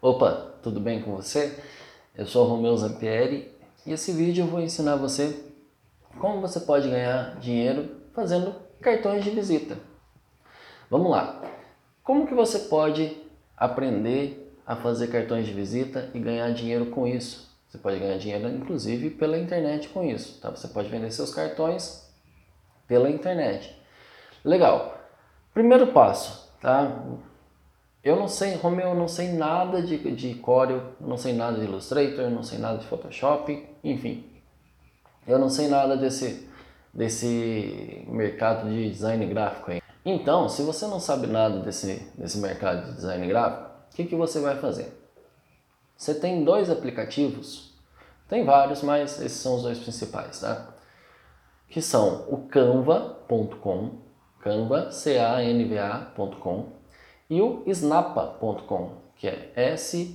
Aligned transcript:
Opa, 0.00 0.52
tudo 0.62 0.78
bem 0.78 1.02
com 1.02 1.16
você? 1.16 1.58
Eu 2.14 2.24
sou 2.24 2.46
o 2.46 2.48
Romeu 2.48 2.76
Zampieri 2.76 3.52
e 3.84 3.92
esse 3.92 4.12
vídeo 4.12 4.44
eu 4.44 4.46
vou 4.46 4.60
ensinar 4.60 4.94
você 4.94 5.44
como 6.20 6.40
você 6.40 6.60
pode 6.60 6.88
ganhar 6.88 7.36
dinheiro 7.40 8.00
fazendo 8.14 8.54
cartões 8.80 9.24
de 9.24 9.30
visita. 9.30 9.76
Vamos 10.88 11.10
lá. 11.10 11.42
Como 12.04 12.28
que 12.28 12.34
você 12.34 12.60
pode 12.60 13.20
aprender 13.56 14.56
a 14.64 14.76
fazer 14.76 15.08
cartões 15.08 15.46
de 15.46 15.52
visita 15.52 16.08
e 16.14 16.20
ganhar 16.20 16.48
dinheiro 16.52 16.86
com 16.86 17.04
isso? 17.04 17.52
Você 17.68 17.78
pode 17.78 17.98
ganhar 17.98 18.18
dinheiro 18.18 18.48
inclusive 18.50 19.10
pela 19.10 19.36
internet 19.36 19.88
com 19.88 20.04
isso, 20.04 20.40
tá? 20.40 20.48
Você 20.50 20.68
pode 20.68 20.88
vender 20.88 21.10
seus 21.10 21.34
cartões 21.34 22.08
pela 22.86 23.10
internet. 23.10 23.76
Legal. 24.44 24.96
Primeiro 25.52 25.88
passo, 25.88 26.48
tá? 26.60 27.02
Eu 28.02 28.16
não 28.16 28.28
sei, 28.28 28.54
Romeu, 28.54 28.88
eu 28.88 28.94
não 28.94 29.08
sei 29.08 29.32
nada 29.32 29.82
de, 29.82 29.98
de 30.12 30.34
Corel, 30.36 30.92
não 31.00 31.16
sei 31.16 31.32
nada 31.32 31.58
de 31.58 31.64
Illustrator, 31.64 32.30
não 32.30 32.42
sei 32.42 32.58
nada 32.58 32.78
de 32.78 32.86
Photoshop, 32.86 33.68
enfim. 33.82 34.24
Eu 35.26 35.38
não 35.38 35.50
sei 35.50 35.68
nada 35.68 35.96
desse, 35.96 36.48
desse 36.94 38.04
mercado 38.08 38.68
de 38.70 38.90
design 38.90 39.26
gráfico 39.26 39.72
aí. 39.72 39.82
Então, 40.04 40.48
se 40.48 40.62
você 40.62 40.86
não 40.86 41.00
sabe 41.00 41.26
nada 41.26 41.58
desse, 41.58 42.08
desse 42.16 42.38
mercado 42.38 42.86
de 42.86 42.94
design 42.94 43.26
gráfico, 43.26 43.68
o 43.92 43.96
que, 43.96 44.04
que 44.04 44.14
você 44.14 44.40
vai 44.40 44.56
fazer? 44.56 44.96
Você 45.96 46.14
tem 46.14 46.44
dois 46.44 46.70
aplicativos, 46.70 47.74
tem 48.28 48.44
vários, 48.44 48.80
mas 48.82 49.20
esses 49.20 49.38
são 49.38 49.56
os 49.56 49.64
dois 49.64 49.78
principais, 49.78 50.40
tá? 50.40 50.68
Que 51.68 51.82
são 51.82 52.26
o 52.28 52.46
canva.com, 52.46 53.98
canva, 54.40 54.92
C-A-N-V-A.com 54.92 56.77
e 57.30 57.40
o 57.40 57.62
snapa.com, 57.66 58.92
que 59.16 59.28
é 59.28 59.52
S-N-A-N-A 59.54 60.14